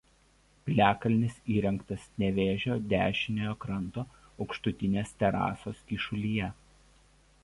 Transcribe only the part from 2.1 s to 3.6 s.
Nevėžio dešiniojo